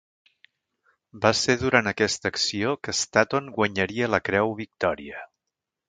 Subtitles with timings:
[1.25, 5.27] Va ser durant aquesta acció que Statton guanyaria la Creu Victòria.